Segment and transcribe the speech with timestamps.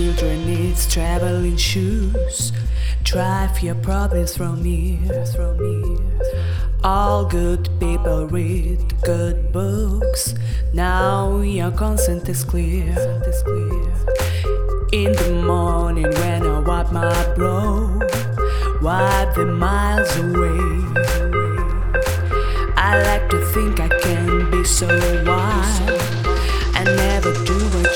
[0.00, 2.52] children needs traveling shoes.
[3.02, 6.20] Drive your problems from here, from here.
[6.82, 10.34] All good people read good books.
[10.72, 12.94] Now your consent is clear.
[14.92, 18.00] In the morning when I wipe my brow,
[18.80, 20.62] wipe the miles away.
[22.88, 24.88] I like to think I can be so
[25.26, 26.00] wild.
[26.74, 27.89] I never do it.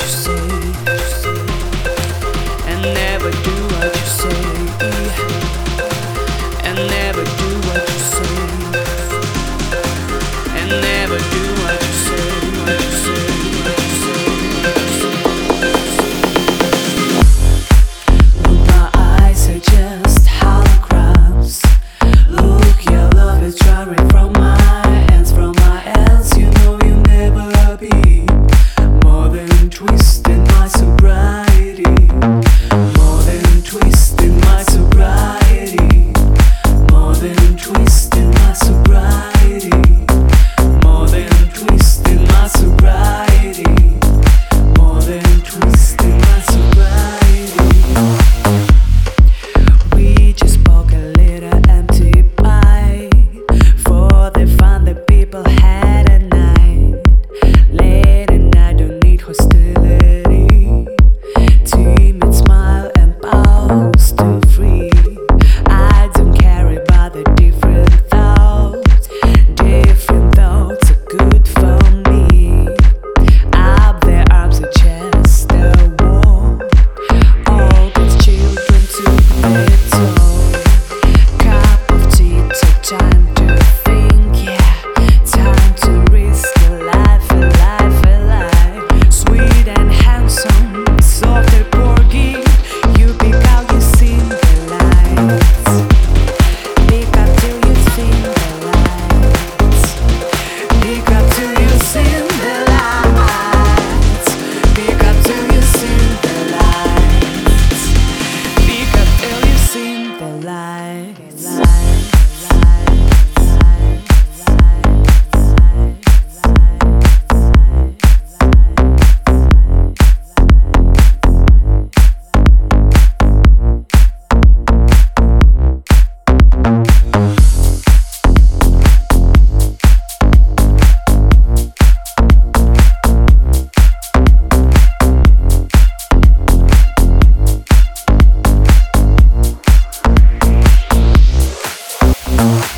[142.46, 142.73] Oh.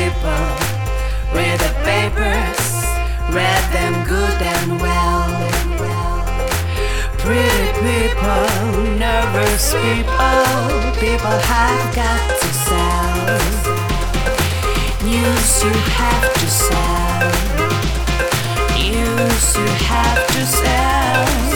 [0.00, 0.46] people,
[1.36, 2.64] read the papers,
[3.36, 5.28] read them good and well.
[7.18, 8.46] Pretty people,
[8.96, 10.40] nervous people,
[11.04, 13.40] people have got to sell.
[15.04, 17.30] News you have to sell.
[18.78, 21.49] News you have to sell.